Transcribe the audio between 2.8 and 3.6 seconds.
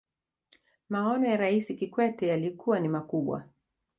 makubwa